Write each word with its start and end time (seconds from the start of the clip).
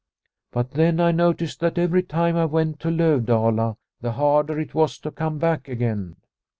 But 0.51 0.71
then 0.71 0.99
I 0.99 1.11
noticed 1.11 1.59
that 1.59 1.77
every 1.77 2.01
time 2.01 2.35
I 2.35 2.45
went 2.45 2.79
to 2.79 2.87
Lovdala, 2.89 3.75
the 4.01 4.13
harder 4.13 4.59
it 4.59 4.73
was 4.73 4.97
to 4.97 5.11
come 5.11 5.37
back 5.37 5.67
again. 5.67 6.15